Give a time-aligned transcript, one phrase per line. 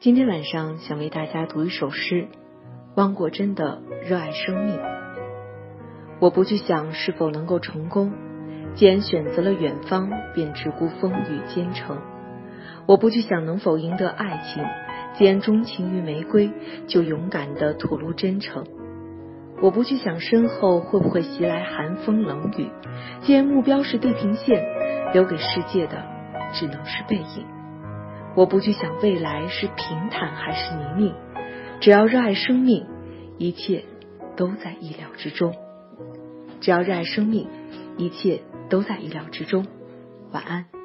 [0.00, 2.28] 今天晚上想为大家读一首诗，
[2.94, 4.74] 汪国真的《热爱生命》。
[6.20, 8.10] 我不去想是否能够成功，
[8.74, 11.98] 既然选择了远方，便只顾风雨兼程。
[12.86, 14.64] 我不去想能否赢得爱情，
[15.18, 16.50] 既然钟情于玫瑰，
[16.86, 18.64] 就勇敢的吐露真诚。
[19.60, 22.70] 我不去想身后会不会袭来寒风冷雨，
[23.20, 24.64] 既然目标是地平线，
[25.12, 26.02] 留给世界的
[26.54, 27.44] 只能是背影。
[28.36, 31.14] 我不去想未来是平坦还是泥泞，
[31.80, 32.86] 只要热爱生命，
[33.38, 33.84] 一切
[34.36, 35.54] 都在意料之中。
[36.60, 37.48] 只要热爱生命，
[37.96, 39.66] 一切都在意料之中。
[40.30, 40.79] 晚安。